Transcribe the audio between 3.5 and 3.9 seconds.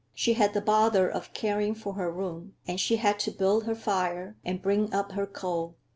her